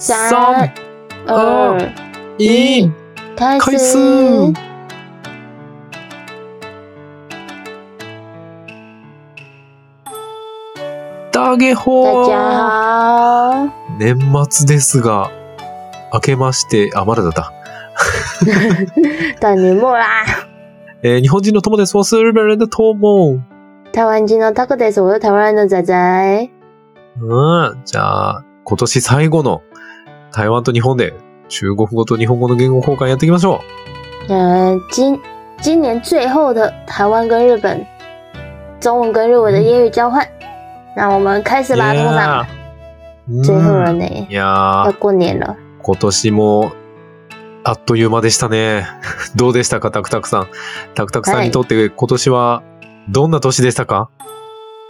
[0.00, 0.70] 三、
[1.26, 1.92] 二、
[2.38, 2.88] 一，
[3.36, 3.78] 开开始。
[3.78, 4.54] 始。
[11.32, 13.68] 大家大好。
[13.98, 14.16] 年
[14.48, 15.32] 末ですが、
[16.12, 17.52] 明けまして、あ、まだだった。
[19.40, 20.06] 到年末啦！
[21.02, 21.96] えー日本人の友です。
[21.96, 23.40] 我是日本人的友。
[23.92, 25.00] 台湾人のタコです。
[25.00, 26.50] 我是台湾人的仔仔。
[27.20, 27.82] うん。
[27.84, 29.62] じゃあ、今年最後の
[30.38, 31.14] 台湾と日本で
[31.48, 33.60] 中国語と日本語の言語交換やっていきましょ
[34.28, 35.20] 嗯，今
[35.60, 37.84] 今年最后的台湾跟日本
[38.78, 40.24] 中文跟日文的英语交换，
[40.96, 41.76] 那我们开始う。
[41.76, 42.46] 吧，通长。
[43.28, 45.56] うん最后了呢，いやー、要过年了。
[45.82, 46.70] 今年も
[47.64, 48.86] あっという間でしたね。
[49.34, 50.46] どうでしたか、タクタクさん。
[50.94, 52.62] タクタクさんにとって今年は
[53.08, 54.08] どんな年でしたか、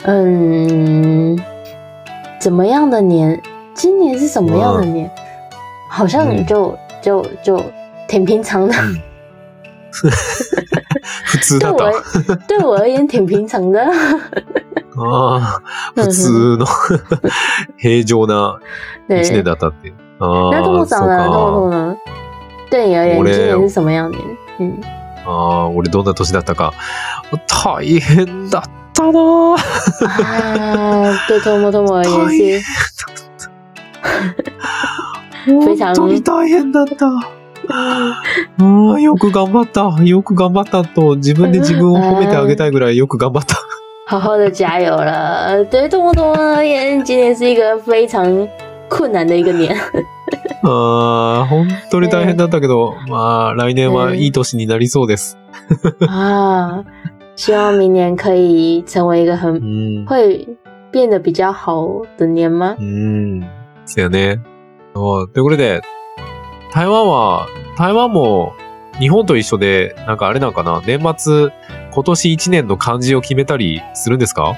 [0.04, 1.38] 嗯，
[2.38, 3.40] 怎么样的年？
[3.74, 5.10] 今年是什么样的年？
[5.88, 7.62] 好像嗯就就就
[8.08, 8.74] 挺平常的，
[11.26, 11.82] 普通だ对我。
[11.82, 13.80] 而对我而言挺平常的。
[15.00, 15.62] ああ、
[15.94, 16.66] 普通の
[17.76, 18.58] 平常な
[19.08, 19.92] 对，一年だったって。
[20.20, 21.26] あ那あ、そう兔长呢？
[21.26, 21.76] 兔兔か。
[21.76, 21.96] 呢？
[22.70, 24.10] 对你而言，今年是什么样
[25.90, 26.72] どんな年だったか。
[27.46, 28.62] 大変だっ
[28.94, 29.56] たなぁ
[30.08, 32.66] 啊，对托莫托莫而言是
[35.60, 37.06] 非常本当に大変だった。
[37.70, 38.22] あ
[38.94, 40.02] あ、よく頑張った。
[40.04, 43.56] よく頑張ったと、自分で自分を褒めてあげたいぐらいよく頑張った。
[44.06, 45.62] 好好的加油了。
[45.66, 48.24] 对托莫托莫而言，今年是一个非常
[48.88, 49.76] 困難的一个年。
[50.64, 55.36] ああ、本当に大変だったけど、まあ、来年はいい年になりそうです。
[56.08, 56.84] 啊，
[57.36, 60.06] 希望明年可以成为一个う很ん。
[60.06, 60.48] 会
[60.90, 62.76] 变得比较好的年吗？
[62.78, 63.42] うん。
[63.84, 64.40] そうやね。
[64.98, 65.80] そうということで、
[66.72, 67.46] 台湾は、
[67.76, 68.54] 台湾も
[68.98, 71.50] 日本と一緒で、なんかあれなんかな、年末、
[71.92, 74.56] 今年一年の漢字を決めたりするんですか？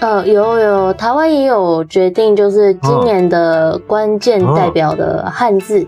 [0.00, 5.86] 呃，有有，台湾也有决定，就是今年的关键代表的汉字。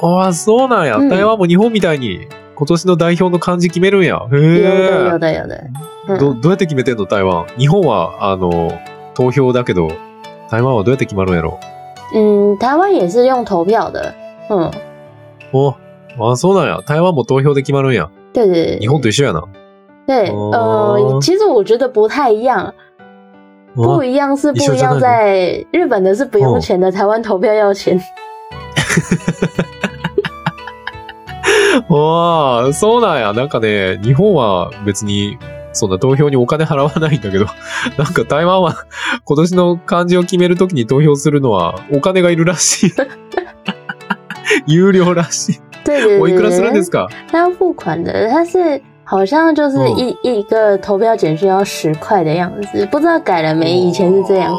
[0.00, 0.96] ああ、そうなんや。
[0.96, 4.22] うん台湾も日本みたいに、今年の代表の漢字決めるんや。
[4.32, 5.18] へ有的，有え。
[5.18, 6.18] 的，有的。
[6.18, 7.04] ど、嗯，どうやって決めてんの？
[7.04, 7.46] 台湾。
[7.58, 8.72] 日本は、あの、
[9.14, 9.88] 投票だけど、
[10.50, 11.58] 台湾はどうやって決まるんやろ？
[12.14, 14.14] 嗯，台湾也是用投票的。
[14.48, 14.70] 嗯，
[15.52, 15.74] お、
[16.18, 16.80] あ、そうなんや。
[16.86, 18.08] 台湾も投票で決まるんや。
[18.32, 19.44] 对对对日本と一緒やな。
[20.06, 22.72] 对，哦呃，其实我觉得不太一样，
[23.74, 28.00] 不あ一样是不一样，在日本的是不用钱的，台湾投票要钱。
[32.72, 33.32] そうなんや。
[33.32, 35.38] なんかね、日本は別に、
[35.78, 37.46] そんな投票にお金払わないんだけど、
[37.96, 38.74] なんか台湾は
[39.24, 42.92] 今年の漢字を決めるときに投票するのはお金がいるらしい。
[44.66, 45.60] 有料らしい。
[45.84, 47.08] 对对对おいくらするん对ですか？
[47.30, 53.70] 他要付款的，他是好像就是嗯一、一个投票简讯要十块的样子，不知道改了没？
[53.70, 54.54] 以前是这样。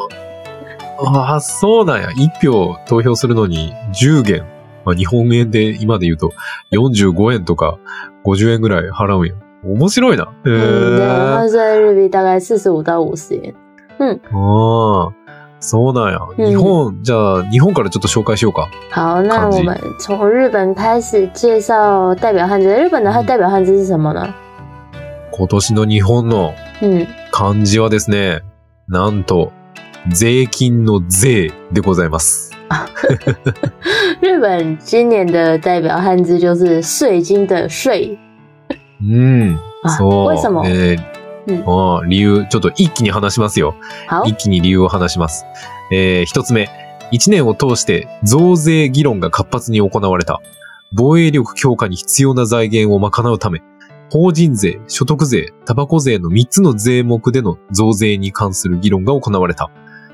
[1.02, 2.10] ああ、そうなんや。
[2.12, 4.44] 一票投票するのに10元。
[4.86, 6.32] まあ、日本円で今で言うと
[6.72, 7.78] 45円とか
[8.26, 9.34] 50円ぐらい払うんや。
[9.64, 10.24] 面白いな。
[10.46, 11.38] へえ。
[11.38, 13.54] 后在日币大概四十五到五十元。
[14.32, 15.12] ああ、
[15.60, 16.20] そうなんや。
[16.38, 18.68] うん日本、じゃあ日本からちょっと紹介しようか。
[18.92, 22.68] 好，那我们从日本开始介绍代表汉字。
[22.74, 24.34] 日本的代表汉字是什么呢？
[25.32, 28.42] 今年の日本の嗯，漢字はですね、
[28.88, 29.52] なんと、
[30.10, 32.52] 税金の税でございます。
[34.22, 38.18] 日本今年的代表汉字就是税金的税
[39.02, 39.60] うん。
[39.84, 39.90] 啊。
[39.98, 40.34] そう。
[40.68, 43.74] えーうん理由、ちょっと一気に話しますよ。
[44.08, 45.46] 好，一気に理由を話します。
[45.92, 46.70] えー一つ目。
[47.12, 50.42] 一年を通して増税議論が活発に行われた。
[50.94, 53.64] 防衛力強化に必要な財源を賄うため、
[54.12, 59.72] 法人税、所得税、タバコ税の3つの税目での増税に関する議論が行われた。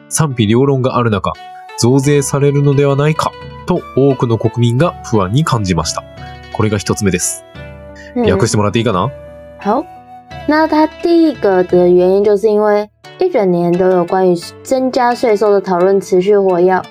[0.08, 1.34] 賛否両論がある中、
[1.80, 3.32] 増税されるのではないか、
[3.66, 6.04] と多くの国民が不安に感じました。
[6.54, 7.44] これが一つ目です。
[8.16, 9.10] 嗯訳してもらっていいかな、
[9.60, 9.84] 好，
[10.48, 12.90] 那它第一个的原因就是因为
[13.20, 16.82] 一整年都有关于增加税收的讨论持续活跃，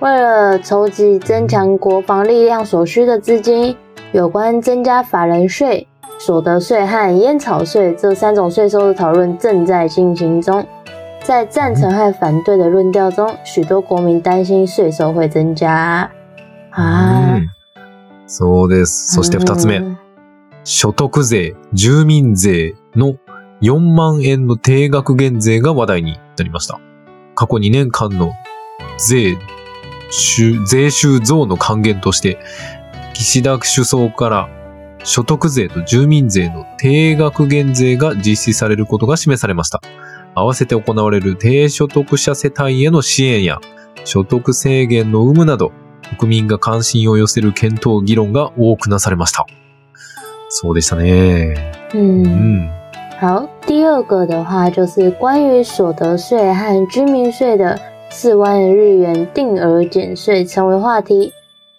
[0.00, 3.76] 为了筹集增强国防力量所需的资金，
[4.12, 5.86] 有关增加法人税、
[6.18, 10.66] 所得税和烟草税这三种税收的讨论正在进行中。
[11.22, 16.10] 在赞成和反对的论调中，许多国民担心税收会增加。
[16.70, 17.46] 啊うん、
[18.26, 19.14] そうです。
[19.14, 19.74] そして二つ目。
[19.74, 19.96] 嗯
[20.64, 23.16] 所得税、住民税の
[23.62, 26.80] 4万円の定額減税が話題になりました。
[27.34, 28.32] 過去2年間の
[28.98, 29.36] 税
[30.10, 32.38] 収税収増の還元として、
[33.14, 34.48] 岸田首相から
[35.04, 39.80] 所得税と住民税の定額減税が実施されることが示されました。
[40.34, 43.60] 合わせて行われる低所得者世帯への支援や
[44.04, 45.72] 所得制限の有無など、
[46.18, 49.46] 国民が関心を寄せる検討議論が多くなされました。
[50.49, 51.55] そうでしたね。
[51.93, 52.69] 嗯，うん。
[53.19, 57.79] 好，第二个的话就是关于所得税和居民税的
[58.09, 61.31] 四万日元定额减税成为话题。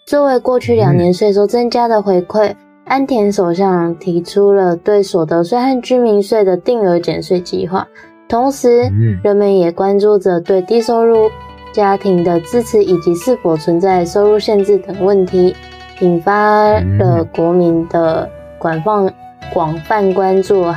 [0.06, 2.54] 作为过去两年税收增加的回馈，
[2.84, 7.86] 安田首相提出了对所得税和居民税的定额减税计划。
[8.28, 9.20] 同时，うん。
[9.22, 11.30] 人们也关注着对低收入
[11.72, 15.54] 家庭的支持，以及是否存在收入限制等问题，
[16.00, 18.28] 引发了国民的
[18.61, 19.11] 广泛
[19.51, 20.71] 广泛关注和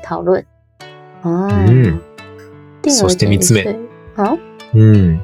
[0.00, 0.46] 讨论。
[1.24, 1.98] 啊，嗯
[2.82, 3.76] 定额そして三减つ目税。
[4.16, 4.38] 好，
[4.74, 5.20] うん。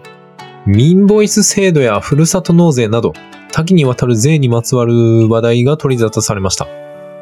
[0.67, 3.13] ミンボイス制度やふるさと納税など、
[3.53, 6.67] 多岐にわたる税にまつわる話題が取り沙汰されました。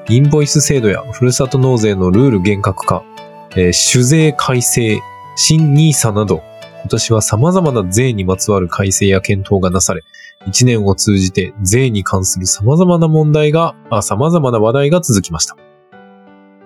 [0.09, 3.03] インボイス制度やふるさと納税のルール厳格化、
[3.51, 4.99] えー酒税改正、
[5.37, 6.43] 新 NISA など、
[6.81, 10.03] 今年は様々な税にまつわる改正や検討がなされ、
[10.47, 15.57] 一年を通じて税に関する様々な問題が、あ様々な話題が続きました。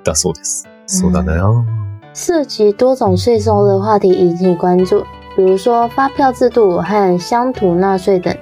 [0.05, 0.69] だそうです。
[0.87, 1.65] そうだな。
[2.13, 5.03] 涉及多种税收的话题引起关注，
[5.35, 8.37] 比如说发票制度和乡土纳税等。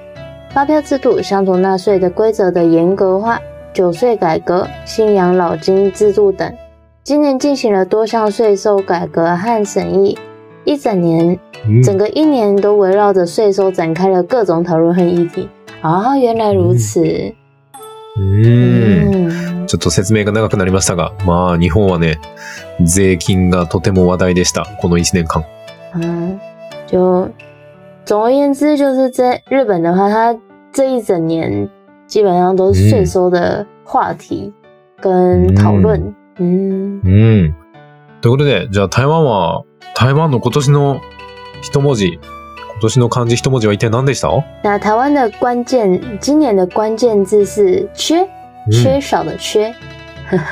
[0.50, 3.40] 发票制度、乡土纳税的规则的严格化、
[3.72, 6.52] 酒税改革、新养老金制度等。
[7.02, 10.18] 今年进行了多项税收改革和审议，
[10.72, 15.48] 一整年，うん整个一年都围绕着税收展开了各种讨论和议题。
[15.82, 17.00] 啊，原来如此。
[18.14, 22.18] うん嗯，ちょっと説明が長くなりましたが、まあ日本はね、
[22.84, 24.66] 税金がとても話題でした。
[24.80, 25.44] この1年間。
[25.94, 26.38] 嗯，
[26.86, 27.28] 就
[28.04, 30.38] 总而言之，就是在日本的话，它
[30.72, 31.68] 这一整年
[32.06, 34.52] 基本上都是税收的话题
[35.00, 36.14] 跟讨论。
[36.38, 37.54] 嗯うん。
[38.20, 39.64] ということで、じゃあ台湾は、
[39.94, 41.00] 台湾の今年の
[41.62, 42.20] 一文字、今
[42.80, 44.28] 年の漢字一文字は一体何でした？
[44.62, 48.26] 那台湾的关键，今年的关键字是缺，
[48.70, 49.72] 缺少的缺。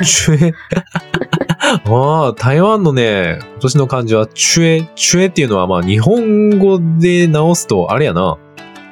[0.05, 0.55] チュエ。
[1.88, 4.88] ああ、台湾のね、今年の漢字はチュエ。
[4.94, 8.37] チュエっていうのはまあ日本語で直すと、あれやな、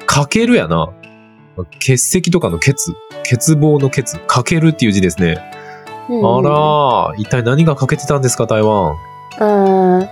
[0.06, 0.90] かけるやな。
[1.75, 2.75] 欠席とかの欠、
[3.29, 5.38] 欠乏の欠、かけるっていう字ですね。
[6.08, 8.94] 嗯あら、一体何が欠けてたんですか、台湾？
[9.40, 10.08] 呃，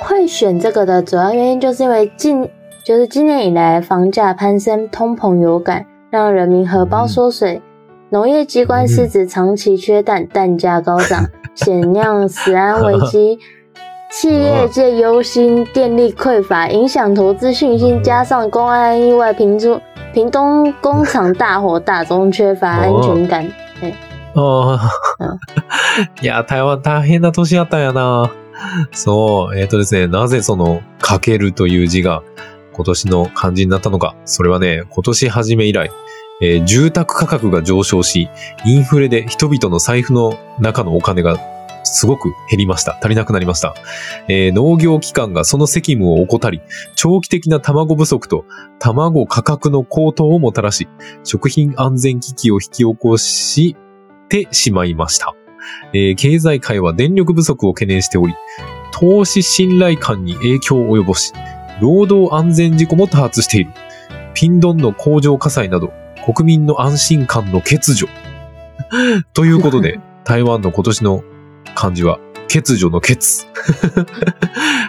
[0.00, 2.48] 会选这个的主要原因就是因为近
[2.84, 7.60] 就是今年以来房价攀升，通膨有感，让人民荷包缩水。
[8.10, 13.38] 农业机关失职，长期缺蛋，蛋价高涨， 显酿食安危机。
[14.10, 19.80] 企业界忧心电力匮乏，影响投资信心，加上公安意外频出，
[20.12, 23.46] 屏东工厂大火，大宗缺乏安全感。
[24.34, 24.80] ああ
[25.20, 25.38] うん。
[26.22, 28.30] いや、台湾大変な年やったんやな。
[28.91, 32.23] そう、えっ、とですね、なぜその、かけるという字が
[32.73, 34.15] 今年の漢字になったのか。
[34.25, 35.91] それはね、今年初め以来、
[36.41, 38.29] えー住宅価格が上昇し、
[38.65, 41.37] インフレで人々の財布の中のお金が
[41.83, 42.97] すごく減りました。
[42.99, 43.73] 足りなくなりました。
[44.27, 46.61] えー農業機関がその責務を怠り、
[46.95, 48.45] 長期的な卵不足と
[48.79, 50.89] 卵価格の高騰をもたらし、
[51.23, 53.77] 食品安全危機を引き起こし
[54.27, 55.33] てしまいました。
[55.93, 58.33] えー経済界は電力不足を懸念しており、
[58.91, 61.33] 投資信頼感に影響を及ぼし、
[61.81, 63.71] 労働安全事故も多発している。
[64.33, 65.91] ピンドンの工場火災など、
[66.25, 68.07] 国民の安心感の欠如。
[69.33, 71.23] ということで、 台湾の今年の
[71.75, 73.17] 漢字は、欠如の欠。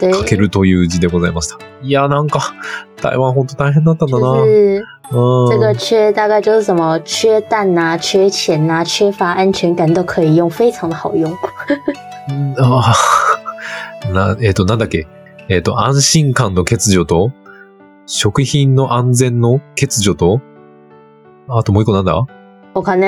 [0.00, 1.58] 对，かけるという字でございました。
[1.82, 2.54] いや、なんか、
[3.00, 4.20] 台湾ほんと大変だったんだな。
[4.20, 6.98] 就是うん这个缺大概就是什么？
[7.04, 11.30] 缺蛋呐、缺钱呐、缺乏安全感都可以用，非常的好用。
[12.28, 15.06] う んあーな、えっ、と、なんだっけ？
[15.48, 17.30] えっ、と、安心感の欠如と、
[18.06, 20.40] 食品の安全の欠如と、
[21.48, 22.26] あともう一個なんだ？
[22.75, 23.06] 我看呢，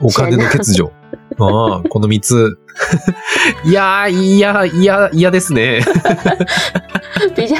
[0.00, 0.90] お金の欠如。
[1.38, 2.58] ああ、この三つ。
[3.64, 5.80] いやー、いや、いや、嫌ですね。
[7.34, 7.56] 比较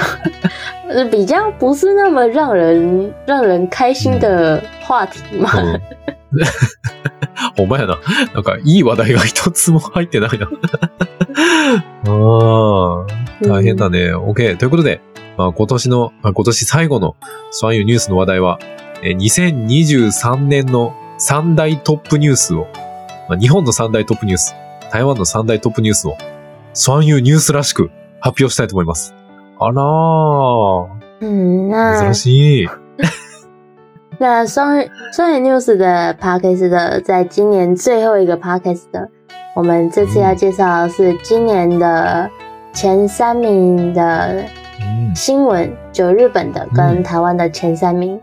[0.88, 5.50] 呃比较不是那么让人让人开心的话题嘛。
[5.62, 5.80] うん
[7.56, 7.98] ほんまやな。
[8.34, 10.46] なんか、いい話題が一つも入ってないな。
[10.46, 10.50] あ
[12.06, 13.06] あ、
[13.42, 14.14] 大変だね。
[14.14, 14.56] OK。
[14.56, 15.00] ということで、
[15.36, 17.16] まあ、今年の、まあ、今年最後の
[17.50, 18.58] スワンユーニュースの話題は、
[19.02, 22.66] えー2023年の三大トップニュースを、
[23.28, 24.54] まあ、日本の三大トップニュース、
[24.90, 26.16] 台湾の三大トップニュースを、
[26.72, 29.14] スワンユーニュースらしく発表したいと思います。
[29.58, 30.88] あらー。
[31.20, 32.68] 嗯，那珍しい。
[34.18, 39.06] 那双语双语 news 的 podcast 的，在今年最后一个 podcast 的，
[39.54, 42.30] 我们这次要介绍的是今年的
[42.72, 44.42] 前三名的
[44.80, 45.14] うん。
[45.14, 48.18] 新闻，就日本的跟嗯台湾的前三名。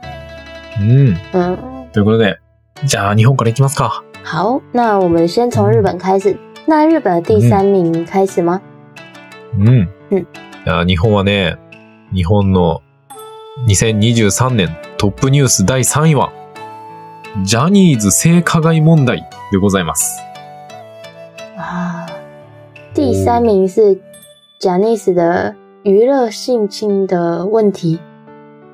[0.79, 1.15] うん。
[1.33, 1.57] 嗯，
[1.93, 2.37] ということで、
[2.85, 4.03] じゃあ日本からいきますか。
[4.23, 6.37] 好，那我们先从日本开始。
[6.65, 8.61] 那日本的第三名开始吗？
[9.57, 9.89] うん。
[10.11, 10.25] うんい
[10.69, 11.57] や日本はね、
[12.13, 12.81] 日本の
[13.67, 16.31] 2023年トップニュース第3位は、
[17.43, 20.19] ジャニーズ性加害問題でございます。
[21.57, 22.05] 啊，
[22.93, 23.97] 第三名是
[24.59, 27.99] Janice 的娱乐性侵的问题，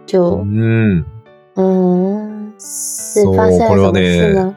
[0.07, 1.05] 就うん。
[2.63, 4.55] そう、これはね、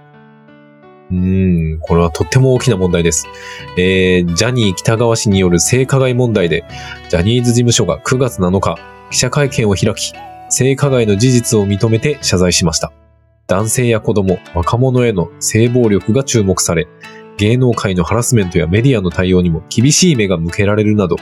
[1.11, 3.27] うん、これはとっても大きな問題です。
[3.77, 6.65] えー、ジャニー北川氏による性加害問題で、
[7.11, 8.77] ジャニーズ事務所が9月7日、
[9.11, 10.13] 記者会見を開き、
[10.49, 12.93] 性加害の事実を認めて謝罪しました。
[13.47, 16.89] 男性や子供、若者への性暴力が注目され、
[17.39, 21.17] 芸能界のハラスメントやメディアの対応にも厳しい目が向けられるなど、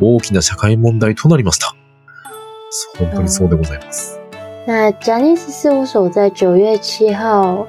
[0.00, 1.74] 大きな社会問題となりました。
[2.98, 4.17] 本当にそうでございます。
[4.67, 7.65] 那 Janice 事务所在九月七号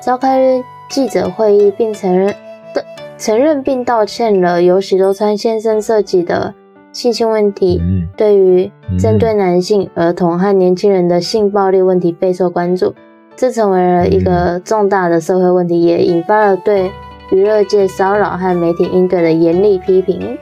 [0.00, 2.28] 召开记者会议，并承认
[2.74, 2.84] 的
[3.16, 6.54] 承认并道歉了由喜多川先生涉及的
[6.92, 7.78] 性侵问题。
[7.80, 12.92] うん对于针对男性、儿童和年轻人的性暴力问题备受关注，
[13.36, 16.90] 这成为了一个重大的社会问题，也引发了对
[17.30, 20.36] 娱乐界骚扰和媒体应对的严厉批评。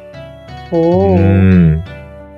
[0.72, 1.82] う哦，ん。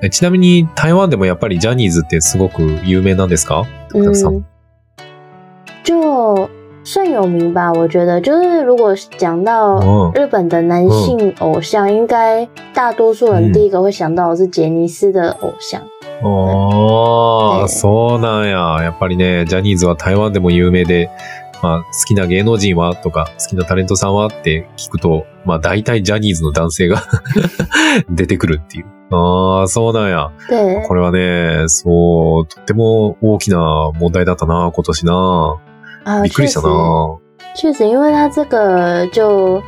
[0.04, 3.64] えちなみに台湾でもやっぱりジャニーズってすごく有名なんですか？
[3.90, 4.34] 徳田さん。
[4.34, 4.44] 嗯，
[5.84, 6.48] 就
[6.84, 15.80] 算有名吧，我觉得就是如果讲到哦日本的男性偶像，应该大多数人嗯第一个会想到的是杰尼斯的偶像。
[16.22, 18.82] ああ、でそうなんや。
[18.82, 21.10] やっぱりね、ジャニーズは台湾でも有名で、
[21.62, 27.02] まあ、好きな芸能人はとか、好きなタレントさんはって聞くと、まあ、大体ジャニーズの男性が
[28.08, 28.86] 出てくるっていう。
[29.10, 30.30] ああ、そうなんや。
[30.48, 35.56] 对，これはね、そう、とっても大きな問題だったな、今年な。
[36.04, 37.18] 啊，びっくりしたな。
[37.54, 39.62] 确实，因为他这个就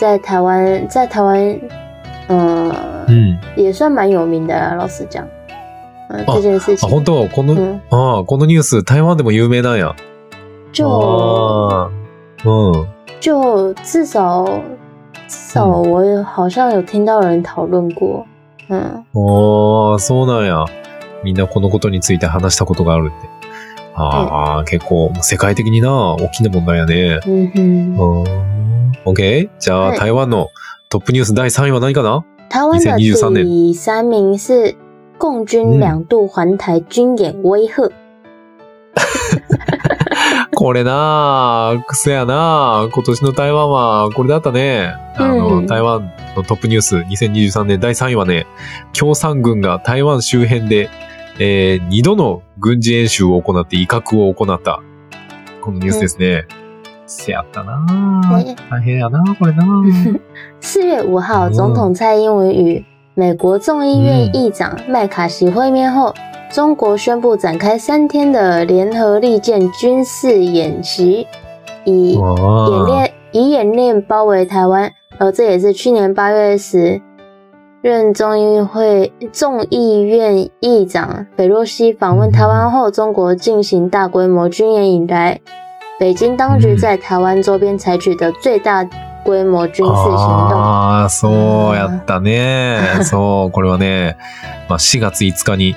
[0.00, 1.60] 在台湾，在台湾，
[2.28, 2.74] 呃，
[3.08, 3.38] うん。
[3.56, 4.74] 也算蛮有名的啦。
[4.74, 5.24] 老实讲，
[6.08, 7.28] 嗯、哦あ、这件事情，本当？
[7.28, 9.94] この、嗯，ああ、このニュース、台湾でも有名なんや。
[10.72, 12.86] 就あーうん。
[13.20, 14.44] 就至少
[15.26, 18.24] 至少嗯我有好像有听到有人讨论过，
[18.68, 20.64] 嗯，ああ、そうなんや。
[21.24, 23.28] みんなこのことについて話したことがあるって。
[23.94, 27.20] ああ、結構世界的にな、大きな問題やね。
[27.26, 27.60] 嗯哼，
[27.96, 28.92] うーん。
[29.06, 29.48] OK?
[29.58, 30.48] じゃあ、はい台湾の
[30.90, 32.22] トップニュース第3位は何かな？
[32.48, 34.76] 台湾的2023年第三名是
[35.18, 37.90] 共军嗯两度环台军演威吓，
[40.58, 44.94] これなあ、癖やなあ今年の台湾はこれだったね。
[45.14, 48.46] あの、うん台湾のトップニュース2023年第3位はね、
[48.98, 50.88] 共産軍が台湾周辺で、
[51.38, 54.80] えー、2度の軍事演習を行って威嚇を行った。
[55.60, 56.46] このニュースですね。
[57.04, 58.26] せやったな
[58.70, 59.82] 大変やなあこれなあ
[60.62, 62.82] 四月五号，嗯总统蔡英文与
[63.14, 66.14] 美国众议院议长麦卡锡会面后，
[66.51, 71.25] 中国宣布展开三天的联合利剑军事演习，
[71.85, 74.91] 以演ああ练以演练包围台湾。
[75.19, 77.01] 而这也是去年八月时
[77.81, 85.39] 任众议会众议院议长裴洛西访问台湾后，中国进行大规模军演以来，
[85.99, 88.83] 北京当局在台湾周边采取的最大
[89.23, 90.59] 规模军事行动。
[90.59, 93.03] ああ、そうやったね。
[93.03, 94.15] そう、これはね、
[94.67, 95.75] まあ、4月5日に、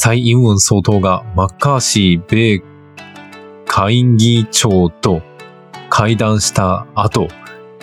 [0.00, 2.62] 蔡英文総統がマッカーシー米
[3.66, 5.22] 下院議長と
[5.90, 7.26] 会談した後、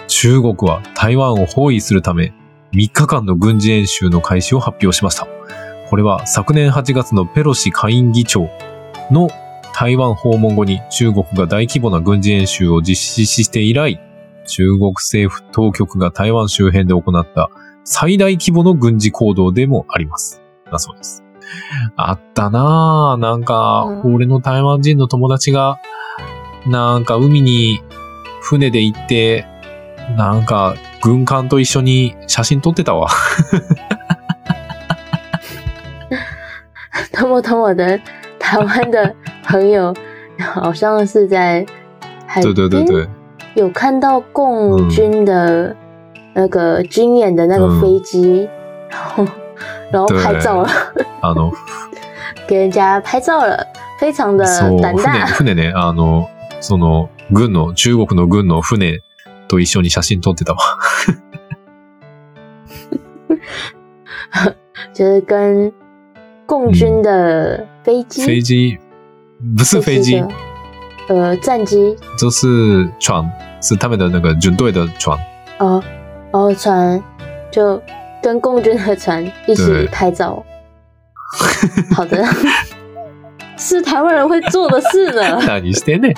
[0.08, 2.34] 中国は台湾を包囲するため、
[2.72, 5.28] 3日間の軍事演習の開始を発表しました。
[5.90, 8.48] これは昨年8月のペロシ下院議長
[9.12, 9.28] の
[9.74, 14.00] 台湾訪問後に中国が大規模な軍事演習を実施して以来、
[14.48, 17.50] 中国政府当局が台湾周辺で行った
[17.84, 20.42] 最大規模の軍事行動でもあります。
[20.72, 21.25] だそうです。
[21.96, 23.22] あったなぁ。
[23.22, 25.78] なんか、うん俺の台湾人の友達が、
[26.68, 27.82] なんか海に
[28.42, 29.46] 船で行って、
[30.18, 33.08] なんか軍艦と一緒に写真撮ってたわ。
[37.12, 38.00] 偷摸偷摸的，
[38.40, 39.94] 台湾的朋友
[40.38, 41.66] 好像是在
[42.28, 43.08] 海对对对边对。
[43.56, 45.74] 有看到共军的
[46.34, 48.50] 那个军演的那个嗯飞机，
[48.90, 49.26] 然后
[49.92, 50.70] 然后拍照了。
[51.22, 51.52] あの、
[52.48, 53.58] 给人家拍照了，
[54.00, 54.46] 非常的
[54.82, 55.26] 胆大。
[55.26, 56.28] 船、船ね、あの、
[56.60, 59.02] その、軍の、中国の軍の船
[59.48, 60.60] と一緒に写真撮ってたわ。
[64.94, 65.72] 就是跟
[66.46, 68.78] 共军的飞机、飞机、
[69.58, 70.28] 不是飞机的，
[71.08, 73.30] 呃战机就是船，
[73.62, 75.18] 是他们的那个军队的船。
[75.60, 75.82] 哦
[76.32, 77.02] 哦船，
[77.52, 77.82] 就
[78.26, 80.44] 跟共军的船一起对拍照。
[81.96, 82.26] 好的，
[83.56, 86.14] 是台湾人会做的事呢，何してんねん。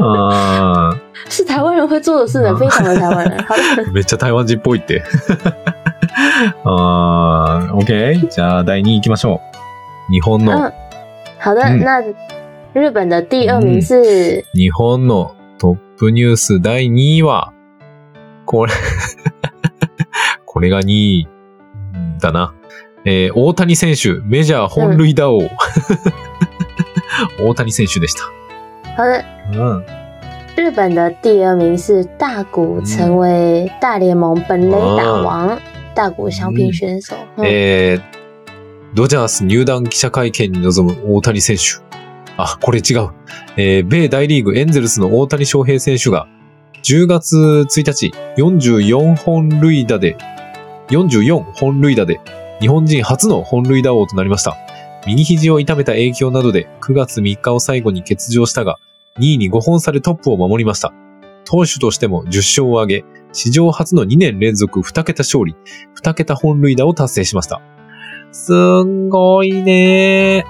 [0.00, 0.96] あ
[1.28, 3.44] 是台湾人会做的事呢，非常的台湾人。
[3.44, 5.02] 好的，ーめっちゃ台湾人っぽいって。
[6.64, 8.28] OK。
[8.28, 9.40] じゃあ、第2位行きましょ
[10.08, 10.12] う。
[10.12, 10.72] 日本の、嗯，
[11.40, 12.00] 好的，嗯那
[12.80, 14.44] 日本的第二名是？
[14.54, 17.52] 日本のトップニュース第2位は、
[18.46, 18.72] これ、
[20.52, 21.28] これが2位
[22.18, 22.52] だな。
[23.04, 25.42] えー大谷選手、メジャー本塁打王。
[27.38, 28.24] 大谷選手でした。
[28.96, 29.86] 好的，うん。
[30.56, 35.56] 日本的第二名是大谷，成为大联盟本垒打王，
[35.94, 37.14] 大谷翔平选手。
[37.36, 38.02] 嗯えー、
[38.96, 41.62] ドジャース入団記者会見に臨む大谷選手。
[42.36, 43.10] あ、これ違う。
[43.56, 46.26] えー、米大リーグエンゼルスの大谷翔平選手が、
[46.82, 50.16] 10月1日、44本塁打で、
[50.90, 52.20] 44本塁打で、
[52.60, 54.56] 日本人初の本塁打王となりました。
[55.06, 58.78] 右肘を痛めた影響などで9月3日を最後に欠場したが、
[59.18, 60.92] 2位に5本差でトップを守りました。
[61.44, 65.56] 投手としても10勝を挙げ、史上初の2年連続2桁勝利、
[66.02, 67.62] 2桁本塁打を達成しました。
[68.32, 70.44] すんごいね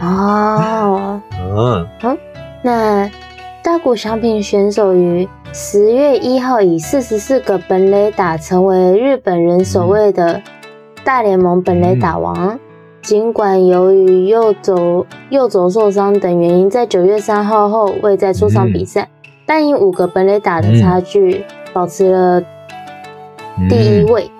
[0.00, 1.22] 哦，
[2.02, 2.18] うん。
[2.64, 3.10] 那
[3.62, 10.42] 大谷翔平选手于十月一号以四十四个本垒打成为日本人首位的
[11.02, 12.60] 大联盟本垒打王。
[13.00, 19.08] 尽管由于右肘右肘受伤等原因，在九月三号后未再出场比赛，
[19.46, 22.42] 但以五个本垒打的差距保持了
[23.70, 24.30] 第一位。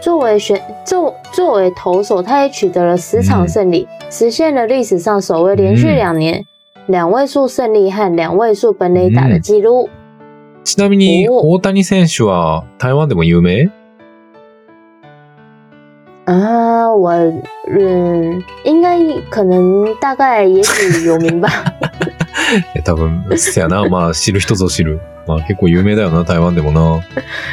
[0.00, 6.44] 作为选作作为投手，他也取得了十场胜利，实现了历史上首位连续两年
[6.86, 9.88] 两位数胜利和两位数本垒打的记录。
[10.66, 13.70] ちなみに、お大谷選手は台湾でも有名？
[16.24, 17.14] 啊，我
[17.68, 18.98] 嗯，应该
[19.30, 21.48] 可能大概也许有名吧。
[22.74, 23.88] え多分、せやな。
[23.88, 24.98] まあ、知る人ぞ知る。
[25.28, 27.00] まあ、結構有名だよな、台湾でもな。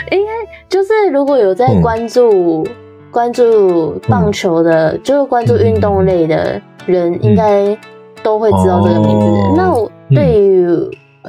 [0.10, 0.32] 应该
[0.68, 2.66] 就是如果有在嗯关注、
[3.12, 7.78] 关注棒球的，就是关注运动类的人，应该
[8.24, 9.26] 都会知道这个名字。
[9.28, 10.68] 哦那我对于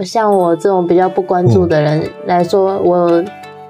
[0.02, 3.22] 像我这种比较不关注的人来说，我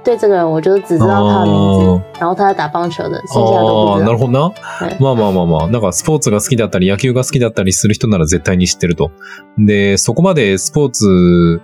[0.02, 4.06] 对这个人我就只知道他的名字，哦然後他在打棒球的，剩下的都不知道。
[4.06, 4.52] なるほどな。
[4.62, 5.68] はいまあまあまあまあ。
[5.68, 9.10] なんかスポーツが好きだったり、野球が好きだったりする人なら絶対に知ってると。
[9.58, 11.62] で、そこまでスポーツ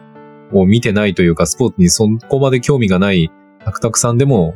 [0.52, 3.30] を見てないというか、スポーツにそこまで興味がない
[3.64, 4.54] タクタクさんでも、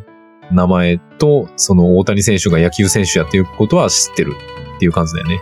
[0.50, 4.34] 名前と、その大谷選手が野球選手やっていうことは知ってる
[4.76, 5.40] っていう感じだよね。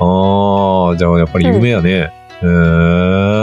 [0.00, 2.10] ああ、じゃあやっぱり有名やね。
[2.40, 3.37] へー。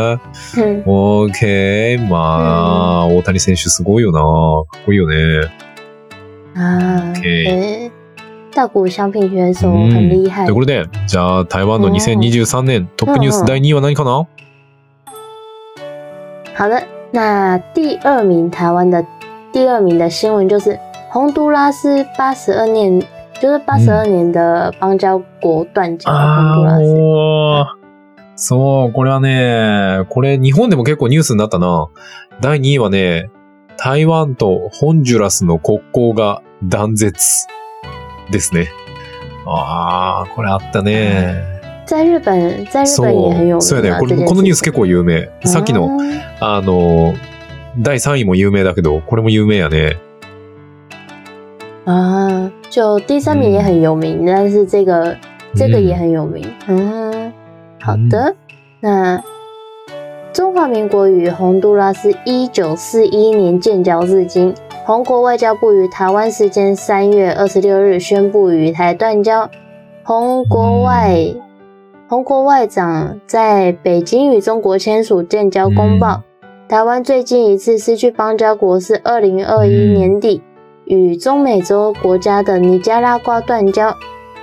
[0.58, 2.08] 嗯，オーケー。
[2.08, 4.20] まあ、大谷選手すごいよな。
[4.22, 5.50] かっこいいよね。
[6.56, 7.92] 啊，OK 对，
[8.54, 10.56] 大谷翔平选手嗯很厉害という。
[10.56, 14.26] ことで、じゃあ台湾の2023年トップニュース第2位は何かな？
[16.56, 19.06] 好的，那第二名台湾的
[19.52, 23.02] 第二名的新闻就是洪都拉斯八十二年，
[23.42, 26.10] 就是八十二年的邦交国断交。
[26.10, 27.85] 洪都拉あ斯，ー
[28.36, 31.88] そう、これはね、これ日本でも結構ニュースになったな。
[32.42, 33.30] 第2位はね、
[33.78, 37.48] 台湾とホンジュラスの国交が断絶
[38.32, 38.70] ですね。
[39.46, 41.44] ああ、これあったね。
[41.86, 44.00] 在日本，在日そ本也很有う、そうやね。
[44.00, 45.30] ここのニュース結構有名。
[45.46, 45.90] さっきの、
[46.40, 47.14] あの、
[47.78, 49.98] 第3位も有名だけど、これも有名やね。
[51.86, 55.16] 啊，就第三名也很有名，但是这个
[55.56, 56.44] 这个也很有名。
[56.68, 57.05] 嗯，
[57.86, 58.36] 好的，
[58.80, 59.24] 那
[60.34, 69.48] 中华民国与洪都拉斯一九四一年建交至今，洪国外交部于台湾时间三月二十六日宣布与台断交。
[70.04, 71.16] 洪国外
[72.08, 76.24] 洪国外长在北京与中国签署建交公报。
[76.68, 80.42] 台湾最近一次失去邦交国是二零二一年底。
[80.86, 83.96] 与中美洲国家的尼加拉瓜断交。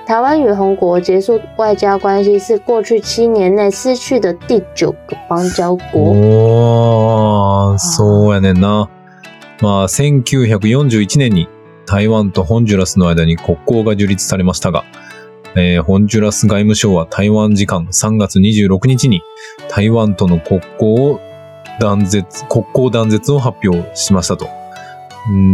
[0.06, 6.02] 台湾与红国结束外交关系是过去七年内失去的第九个邦交国。
[6.02, 8.88] おー、そうやねんな。
[9.60, 11.48] まあ、1941年に
[11.86, 14.84] 台湾とホンジュラスの間に国交が樹立されましたが、
[15.54, 19.22] えーホンジュラス外務省は台湾時間3月26日に
[19.70, 21.20] 台湾との国交を
[21.80, 24.61] 断絶、国交断絶を発表しましたと。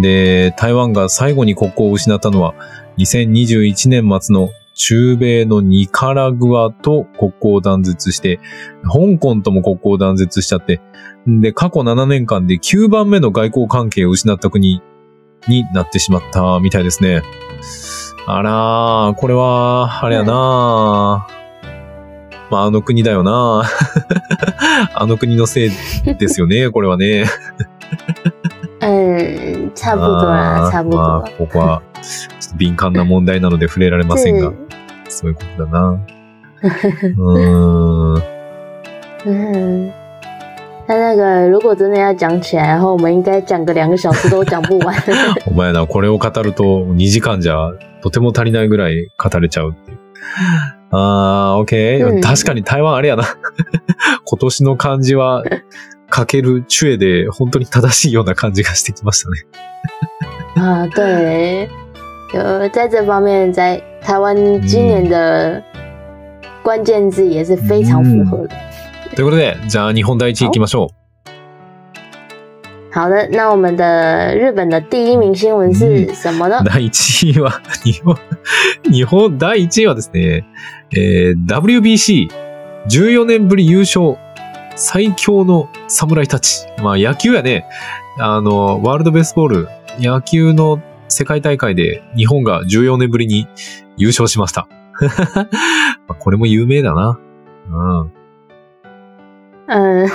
[0.01, 2.55] で、台湾が最後に国交を失ったのは
[2.99, 8.39] 2021年末の中米のニカラグアと国交を断絶して、
[8.83, 10.81] 香港とも国交を断絶しちゃって、
[11.27, 14.81] で、過去7年間で9番目の外交関係を失った国
[15.49, 17.23] になってしまったみたいですね。
[18.27, 21.27] あらー、これは、あれや na
[22.51, 23.65] まあ、あの国だよな
[24.95, 25.71] あの国のせい
[26.19, 27.25] ですよね、これはね。
[28.81, 30.97] 嗯，差不多啦，差不多。
[30.97, 34.55] まあ、ここは、ちょっと敏感な問題なので触れられませんが是，
[35.09, 36.01] そういうことだな。
[37.19, 38.23] うーん。
[39.27, 39.93] 嗯，
[40.87, 44.95] 他那个如果真的要讲起来的话，我们应该讲个两个小时都讲不完。
[45.47, 49.99] お前な、これを語ると2時間じゃとても足りないぐらい語れちゃうっていう。
[50.91, 52.09] あー、オッケー。
[52.09, 53.25] うん確かに台湾あれやな。
[54.25, 55.43] 今年の漢字は、
[56.11, 59.47] かけるチュエで本当に正しいような感じがしてきましたね。
[60.57, 61.69] 啊，对，
[62.33, 64.35] 就在这方面，在台湾
[64.67, 65.63] 今年的
[66.63, 68.57] 关键字也是非常符合的。
[69.15, 70.95] ということで、じゃあ日本第一行きましょう。
[72.91, 76.63] 好的，那我们的日本的第一名新闻是什么呢？
[76.65, 78.17] 第1位は、日本、
[78.91, 80.45] 日本第1位はですね、
[80.97, 81.47] えー
[82.89, 84.17] WBC14 年ぶり優勝、
[84.79, 86.67] 最強の侍たち。
[86.83, 87.67] まあ野球やね、
[88.19, 93.47] あの、ワールドベースボール、野球の世界大会で日本が14年ぶりに
[93.97, 94.69] 優勝しました。
[95.01, 95.09] ま
[96.09, 97.19] あこれも有名だな。
[97.71, 98.13] うん。
[99.67, 100.09] 嗯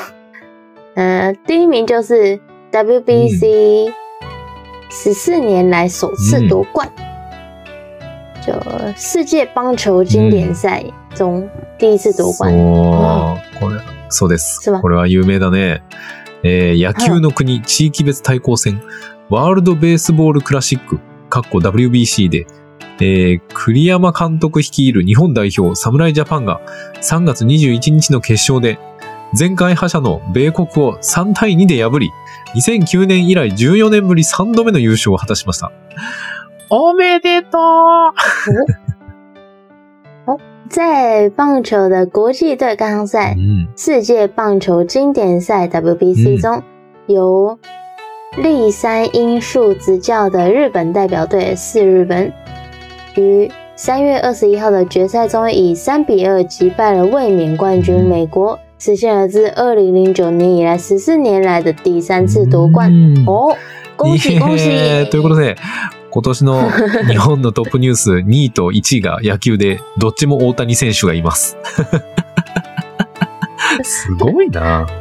[0.95, 2.39] 呃，第一名就是
[2.71, 3.91] WBC
[4.89, 6.88] 十四年来首次夺冠，
[8.41, 8.54] 就
[8.95, 10.84] 世界棒球经典赛
[11.15, 11.49] 中
[11.80, 12.54] 第一次夺冠。
[12.54, 12.92] そう、これ、
[14.13, 14.71] そうです。
[14.82, 15.84] これは有名だね。
[16.43, 18.82] えー野球の国地域別対抗戦、
[19.30, 20.99] ワールドベースボールクラシック、
[21.30, 22.45] かっこ WBC で、
[22.99, 26.62] えー栗山監督率いる日本代表侍ジャパンが
[27.02, 28.78] 3月21日の決勝で、
[29.38, 32.12] 前回覇者の米国を3対2で破り、
[32.56, 35.71] 2009年以来14年ぶり3度目の優勝を果たしました。
[36.69, 38.83] おめでとう
[40.68, 46.62] 在棒球的国际对抗赛うん世界棒球经典赛 WBC 嗯中，
[47.07, 47.59] 由
[48.37, 52.31] 立山英树执教的日本代表队四日本，
[53.16, 62.92] 于三月二十一号的决赛中以三比二击败了卫冕冠军嗯美国，实现了自二零零九年以来十四年来的第三次夺冠。
[62.92, 63.57] うん哦，
[63.96, 64.68] 恭喜 恭喜！
[64.68, 65.57] いえということで、
[66.13, 66.69] 今年の
[67.10, 71.58] 日本のトップニュース2位と1位が野球で、どっちも大谷選手がいます。
[73.82, 74.86] すごいな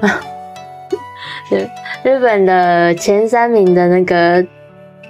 [2.02, 4.42] 日本的前三名的那个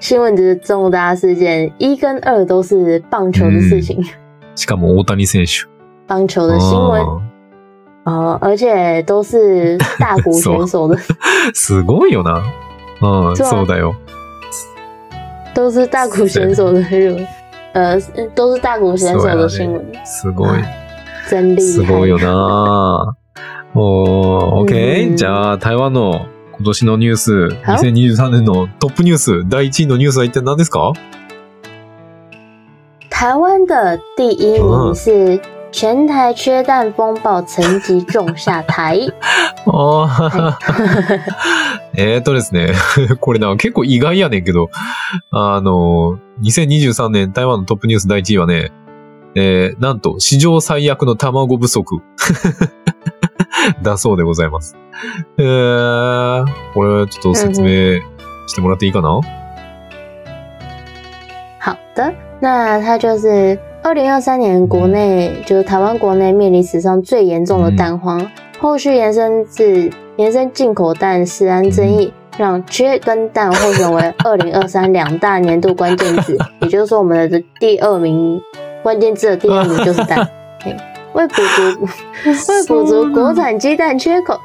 [0.01, 4.05] 新闻值重大事件，一跟二都是棒球的事情，
[4.57, 5.69] しかも大谷選手。
[6.09, 7.01] 棒球的新闻
[8.05, 12.43] あ哦，而且都是大谷选手的，ーすごいよな。
[13.37, 13.95] そうだよ。
[15.54, 17.28] 都是大谷选手的日文，
[17.74, 18.00] 呃，
[18.36, 20.63] 都是大谷选手的新闻，すごい。
[21.30, 21.62] 真厉害。
[21.62, 23.15] すごいよな
[23.74, 25.10] おー、OK?
[25.10, 26.26] うんじゃあ、台湾の
[26.58, 27.32] 今年のニュース、
[27.63, 30.93] は2023年のトップニュース、第1位のニュースは一体何ですか
[33.10, 35.39] 台湾的第一名是
[35.72, 38.98] 全台缺蛋风暴层级重下台。
[39.65, 40.58] ああ、
[41.96, 42.72] えーっとですね。
[43.20, 44.70] これな、結構意外やねんけど、
[45.31, 48.72] あの、2023年台湾のトップニュース第1位はね、
[49.35, 52.00] えー、なんと、史上最悪の卵不足。
[53.83, 54.76] だそうでございます。
[55.38, 58.00] えー、これちょっと説明
[58.46, 59.20] してもらっていいかな、
[61.61, 68.20] 好的，那它就是二零二三年国内就是台湾国内面临史上最严重的蛋荒，
[68.61, 78.40] 后续延伸至延伸进口蛋食安争议，让缺跟蛋获选为二零二三两大年度关键字， 也就是说我们的第二名
[78.83, 80.29] 关键字的第二名就是蛋。
[80.62, 80.77] 嘿
[81.14, 81.88] 为补足
[82.25, 84.38] 为补足国产鸡蛋缺口，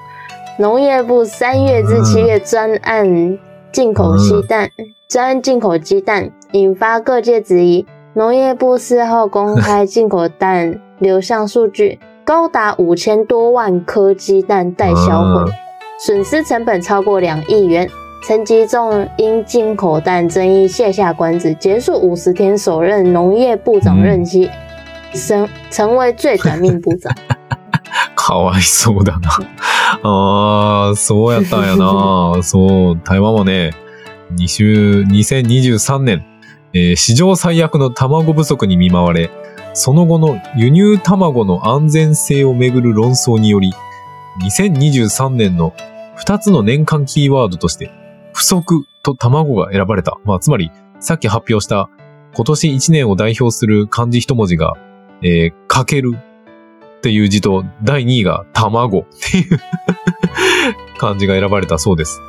[0.60, 3.38] 农业部三月至七月专案
[3.72, 4.70] 进口鸡蛋，
[5.08, 7.86] 专案进口鸡蛋，引发各界质疑。
[8.14, 15.53] 农业部事后公开进口蛋流向数据，高达五千多万颗鸡蛋待销毁嗯，
[15.99, 17.89] 损失成本超过两亿元。
[18.25, 24.49] 陈吉仲因进口蛋争议卸下官职，结束五十天首任农业部长任期，
[25.13, 27.13] 成成为最短命部长。
[28.15, 29.29] かわいそうだな。
[30.05, 32.41] あ あ、そうやったんやな。
[32.43, 33.73] そう、台湾はね、
[34.37, 36.25] 2週、2023年、
[36.73, 39.31] えー史上最悪の卵不足に見舞われ、
[39.78, 43.72] その後の輸入卵の安全性をめぐる論争により、
[44.42, 45.76] 2023年の
[46.18, 47.92] 2つの年間キーワードとして、
[48.34, 50.18] 不足と卵が選ばれた。
[50.26, 51.92] まあ、つまり、さっき発表した
[52.34, 54.74] 今年1年を代表する漢字一文字が、
[55.22, 59.60] えーかけるっていう字と、第2位が卵っていう
[60.98, 62.20] 漢字が選ばれたそうです。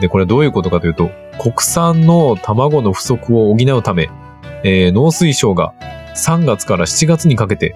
[0.00, 4.08] で、これどういうことかというと、国産の卵の不足を補うため、
[4.62, 5.74] えー農水省が
[6.14, 7.74] 3月から7月にかけて、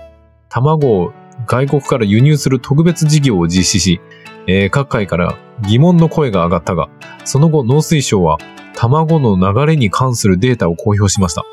[0.49, 1.13] 卵を
[1.47, 4.01] 外国から輸入する特別事業を実施し、
[4.47, 6.89] えー各界から疑問の声が上がったが、
[7.25, 8.39] その後農水省は
[8.75, 11.45] 卵の流れに関するデータを公表しました。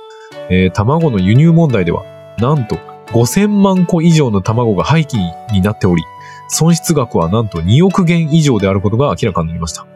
[0.49, 2.03] えー卵の輸入問題では、
[2.39, 5.17] なんと5000万個以上の卵が廃棄
[5.51, 6.03] になっており、
[6.47, 9.87] 損失額はなんと2億元以上であることが明らかになりました。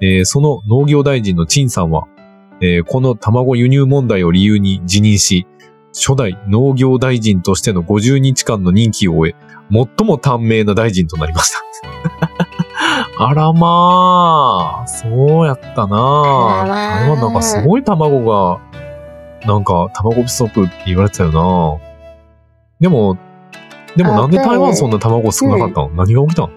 [0.00, 2.06] えーその農業大臣の陳さんは、
[2.60, 5.46] えーこの卵輸入問題を理由に辞任し、
[5.92, 11.58] 初代農業大臣としての50日間の任期を終え、最も短命な大臣となりました。
[13.24, 15.96] あらまあ、そうやったな。
[15.96, 17.00] あらまあ。
[17.00, 18.60] 台湾なんかすごい卵が、
[19.46, 21.78] なんか卵不足って言われてたよな。
[22.80, 23.18] でも、
[23.96, 26.50] でもあなんで台湾对そんな卵少なかったの、何が起きたの？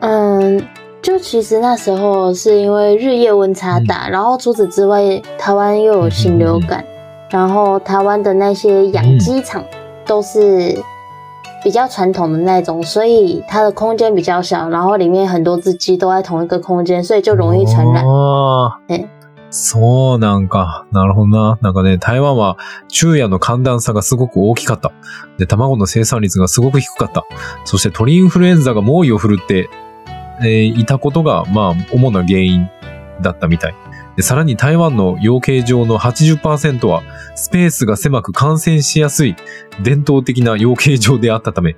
[0.00, 0.64] 嗯，
[1.02, 6.84] 就其实那时候是因为日夜温差大，然后除此之外，台湾又有禽流感，
[7.30, 9.64] 然后台湾的那些养鸡场
[10.04, 10.76] 都是
[11.64, 18.04] 比较传统的那种，所以它的空间比较小，然后里面很多只鸡都在同一个空间，所以就容易传染。
[19.48, 20.86] そうなんか。
[20.92, 21.58] なるほどな。
[21.62, 22.56] なんかね、台湾は
[22.88, 24.92] 昼夜の寒暖差がすごく大きかった。
[25.38, 27.24] で、卵の生産率がすごく低かった。
[27.64, 29.70] そして鳥インフルエンザが猛威を振るって、
[30.40, 32.68] えーいたことが、まあ、主な原因
[33.22, 33.74] だったみたい。
[34.16, 37.02] で、さらに台湾の養鶏場の80%は、
[37.34, 39.36] スペースが狭く感染しやすい
[39.82, 41.76] 伝統的な養鶏場であったため、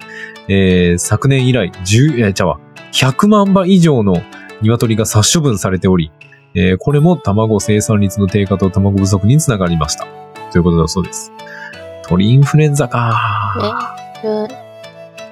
[0.49, 2.61] えー昨年以来、10、えー、ちゃうわ、
[2.93, 4.23] 100万羽以上の
[4.63, 6.13] 鶏が殺処分されており、
[6.55, 10.07] えーこれも卵生産率の低下と卵不足につながりました。
[10.53, 11.33] ということだそうです。
[12.05, 13.15] 鳥インフルエンザか。
[14.23, 14.49] 就，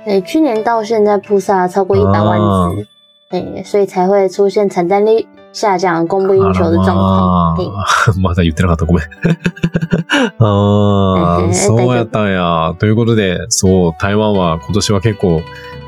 [0.04, 2.86] 对，去年到现在扑杀超过一百万只，
[3.30, 5.26] 对，所以才会出现产蛋率
[5.58, 7.56] 下降、供不应求的状况。
[7.56, 8.84] 对，あら まだ言ってなかった。
[8.84, 9.04] ごめん。
[10.38, 12.74] ああ、えーそうやったんや。
[12.78, 15.40] ということで、そう、台湾は今年は結構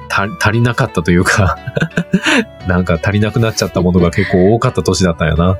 [0.08, 1.58] た足りなかったというか、
[2.66, 5.50] なんか足りなくなっちゃったものが結構多かった年だったんやな。
[5.50, 5.56] あ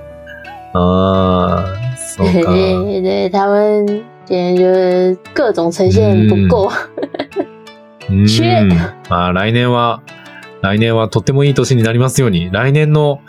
[0.72, 1.64] あ、
[1.98, 2.50] そう对か。
[2.52, 3.86] 对对，他们
[4.24, 6.70] 今天就是各种呈现不够。
[8.10, 8.66] うん缺
[9.10, 10.00] まあ来年は、
[10.62, 13.20] 来年はとってもいい年になりますように、来年の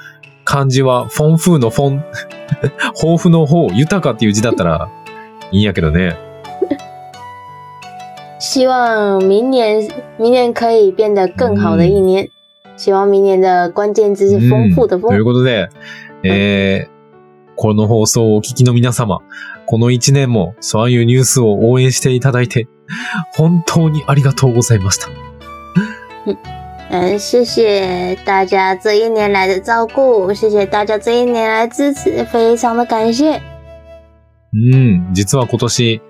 [0.50, 2.04] 漢字はフォン風のフォン、
[3.00, 4.90] 豊富の方、豊かっていう字だったら
[5.52, 6.18] いいんやけどね。
[8.40, 12.28] 希望明年明年可以变得更好的一年。
[12.76, 15.20] 希望明年的关键字是丰富的丰とい。
[15.20, 15.70] うことで、
[16.24, 16.90] えー、
[17.56, 19.20] この放送をお聞きの皆様、
[19.68, 22.68] この一年もそういうニュースを応援していただいて、
[23.36, 25.10] 本当にありがとうございました。
[26.90, 33.40] 嗯，谢谢大家这一年来的照顾，谢谢大家这一年来的支持，非常的感谢。
[34.52, 36.02] うん、実は今年、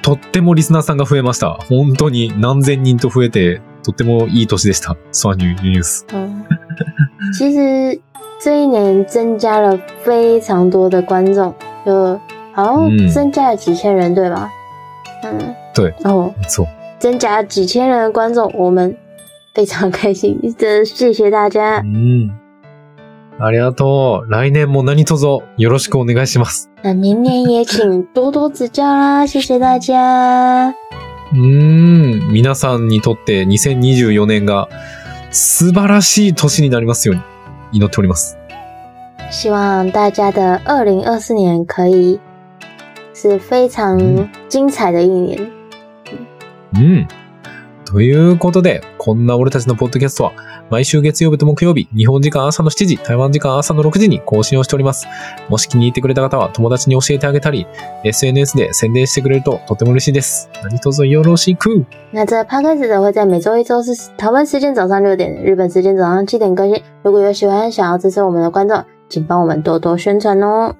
[0.00, 1.58] とってもリスナーさんが増えました。
[1.68, 4.96] 本当に何千人と増えて、とってもいい年でした。
[5.10, 6.06] ソアニューニュース。
[6.14, 6.44] 嗯，
[7.36, 8.00] 其实
[8.40, 11.52] 这一年增加了非常多的观众，
[11.84, 12.20] 就
[12.52, 14.48] 好像嗯增加了几千人，对吧？
[15.24, 15.90] 嗯，对。
[16.04, 16.66] 哦，そう。
[17.00, 18.96] 增加几千人的观众，我们
[19.58, 21.84] 非常开心，真的谢谢大家う。
[21.84, 22.30] ん。
[23.40, 24.30] ありがとう。
[24.30, 26.70] 来年も何卒よろしくお願いします。
[26.84, 30.72] 那明年也请多多指教啦，谢谢大家。
[31.32, 34.68] 皆さんにとって2024年が
[35.32, 37.22] 素晴らしい年になりますように
[37.72, 38.38] 祈っております。
[39.32, 42.20] 希望大家的二零二四年可以
[43.12, 45.50] 是非常嗯精彩的一年。
[46.74, 47.08] うん。
[47.84, 50.32] ということで、こんな俺たちのポッドキャストは
[50.68, 55.06] 毎週月曜日と木曜日、日本時間朝の7時、台湾時間朝の6時に更新をしております。
[55.48, 57.66] もし気に入ってくれた方は友達に教えてあげたり、
[58.04, 60.50] SNS で宣伝してくれるととても嬉しいです。
[60.62, 61.86] 何卒よろしく。
[62.12, 66.82] 那这 podcast 的会在每周一、周四台湾时间早上六点，日本时间早上七点更新。
[67.02, 70.74] 如果有喜欢想要支持我们的观众，请帮我们多多宣传哦。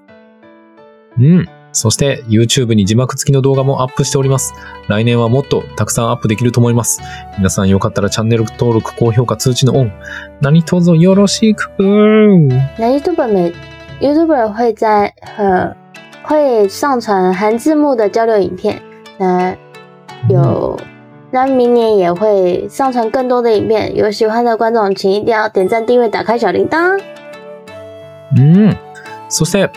[1.18, 1.57] うん。
[1.78, 4.52] そして、YouTube に字幕付きの動画もアップしております。
[4.88, 7.00] 来年はもっとたくさんアップできると思います。
[7.36, 9.92] 皆さんよかったらチャンネル登録、高評価、通知のオン。
[10.40, 11.70] 何卒よろしく。
[11.78, 13.52] 那 YouTube 每
[14.00, 15.76] YouTube 会在呃
[16.24, 18.82] 会上传含字幕的交流影片，
[19.18, 19.54] 那
[20.28, 20.76] 有。
[21.30, 26.98] 那明年也会上传更多的影片，有喜欢的观众请一定要点赞、订阅、打开小铃铛。
[28.36, 28.76] うん。
[29.28, 29.70] そして、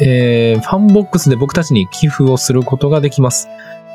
[0.00, 3.48] えー、ファンボックスで僕たちに寄付をすることができます。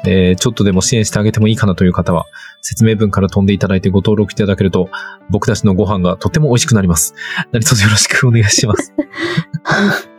[0.08, 2.26] えー、ちょっとでも支援してあげてもいいかなという方は、
[2.62, 4.90] 説明文から飛んでいただいてご登録いただけると、
[5.32, 7.16] 僕たちのご飯がとても美味しくなります。
[7.52, 8.94] 何卒よろしくお願いします。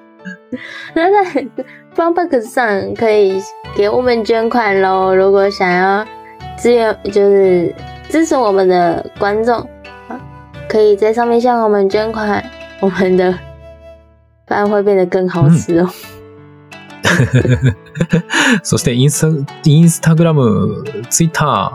[0.94, 3.40] 那在 f u n b o x 上可以
[3.77, 5.14] 给我们捐款喽。
[5.14, 6.05] 如果想要
[6.59, 7.75] 支援，就是
[8.09, 9.68] 支持我们的观众，
[10.68, 12.42] 可以在上面向我们捐款，
[12.81, 13.38] 我们的
[14.46, 15.88] 饭会变得更好吃哦。
[18.62, 21.70] そしてインスタ、インスタグラム、ツイッター、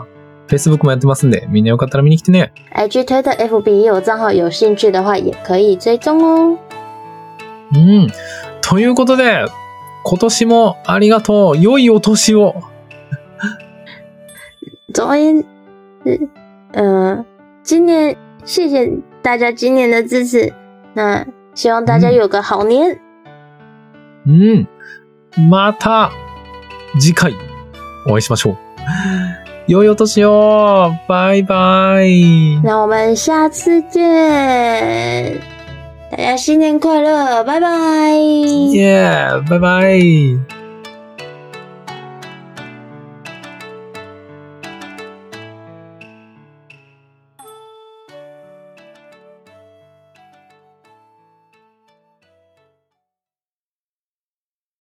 [0.46, 2.52] フェイスブックもやってますんで、みんなよかったら見に来てね。
[2.74, 6.58] IG、Twitter、FB 也有账号，有兴趣的话也可以追踪哦。
[7.74, 8.08] うん。
[8.60, 9.44] ということで、
[10.04, 11.58] 今年もありがとう。
[11.60, 12.54] 良いお年を。
[14.94, 15.44] 总而言
[16.04, 16.28] 之，
[16.74, 17.24] 嗯、
[17.64, 18.90] 今年谢谢
[19.22, 20.52] 大家今年的支持，
[20.94, 22.98] 那希望大家有个好年。
[24.26, 24.66] うん。
[25.48, 26.10] また、
[26.98, 27.34] 次回、
[28.06, 28.56] お会いしましょう。
[29.68, 35.40] 良いお年をバイバイ那我们下次见，
[36.10, 38.16] 大家新年快乐，拜拜。
[38.16, 40.38] イエーバイバイ